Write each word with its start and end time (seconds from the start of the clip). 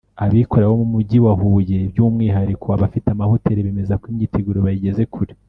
Abikorera 0.25 0.71
bo 0.79 0.85
mujyi 0.93 1.17
wa 1.25 1.33
Huye 1.41 1.77
by’umwihariko 1.91 2.65
abafite 2.75 3.07
amahoteli 3.11 3.65
bemeza 3.65 3.93
ko 4.01 4.05
imyiteguro 4.11 4.57
bayigeze 4.65 5.03
kure 5.13 5.33